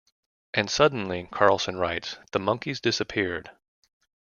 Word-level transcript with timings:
And 0.55 0.67
suddenly, 0.67 1.29
Carlson 1.31 1.77
writes, 1.77 2.17
the 2.31 2.39
monkeys 2.39 2.81
disappeared. 2.81 3.51